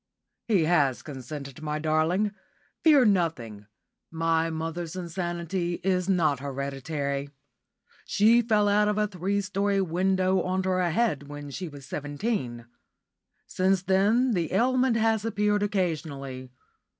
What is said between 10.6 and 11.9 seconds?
to her head when she was